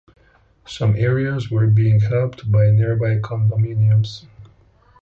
Some 0.65 0.95
areas 0.95 1.51
were 1.51 1.67
being 1.67 1.99
helped 1.99 2.51
by 2.51 2.71
nearby 2.71 3.17
condominiums. 3.19 4.25